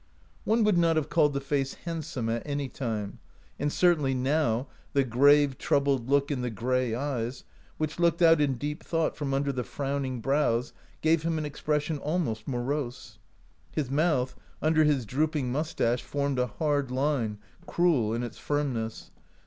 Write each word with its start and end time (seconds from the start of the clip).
One 0.45 0.63
would 0.63 0.79
not 0.79 0.95
have 0.95 1.09
called 1.09 1.33
the 1.33 1.39
face 1.39 1.75
hand 1.75 2.03
some 2.05 2.27
at 2.27 2.41
any 2.43 2.67
time, 2.69 3.19
and 3.59 3.71
certainly 3.71 4.15
now 4.15 4.67
the 4.93 5.03
grave, 5.03 5.59
troubled 5.59 6.09
look 6.09 6.31
in 6.31 6.41
the 6.41 6.49
gray 6.49 6.95
eyes, 6.95 7.43
which 7.77 7.99
looked 7.99 8.19
out 8.19 8.41
in 8.41 8.55
deep 8.55 8.83
thought 8.83 9.15
from 9.15 9.31
under 9.31 9.51
the 9.51 9.63
frowning 9.63 10.19
brows, 10.19 10.73
gave 11.01 11.21
him 11.21 11.37
an 11.37 11.45
expression 11.45 12.01
al 12.03 12.17
most 12.17 12.47
morose. 12.47 13.19
His 13.73 13.91
mouth 13.91 14.35
under 14.59 14.83
his 14.85 15.05
droop 15.05 15.35
ing 15.35 15.51
mustache 15.51 16.01
formed 16.01 16.39
a 16.39 16.47
hard 16.47 16.89
line, 16.89 17.37
cruel 17.67 18.11
in 18.15 18.23
its 18.23 18.39
firmness. 18.39 19.11